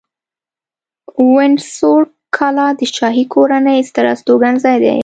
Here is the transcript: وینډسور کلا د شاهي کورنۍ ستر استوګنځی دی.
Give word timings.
وینډسور 1.33 2.01
کلا 2.35 2.67
د 2.79 2.81
شاهي 2.95 3.23
کورنۍ 3.33 3.79
ستر 3.89 4.05
استوګنځی 4.13 4.77
دی. 4.83 4.97